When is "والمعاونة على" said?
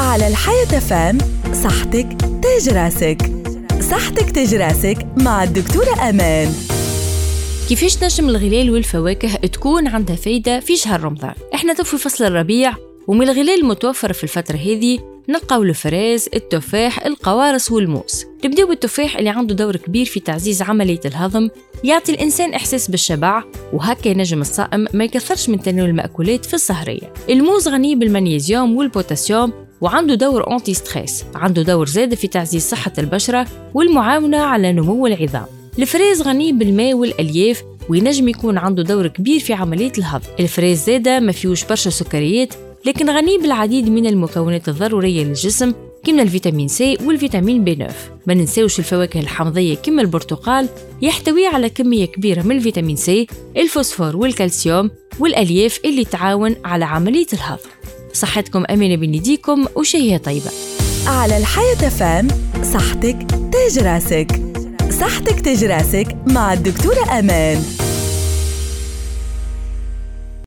33.74-34.72